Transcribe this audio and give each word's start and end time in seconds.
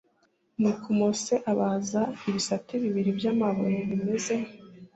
Nuko 0.59 0.85
Mose 0.97 1.33
abaza 1.51 2.01
ibisate 2.29 2.73
bibiri 2.83 3.09
by 3.17 3.25
amabuye 3.33 3.79
bimeze 3.89 4.33